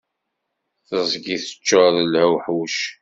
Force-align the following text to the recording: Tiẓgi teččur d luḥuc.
Tiẓgi 0.87 1.37
teččur 1.43 1.91
d 2.07 2.09
luḥuc. 2.13 2.77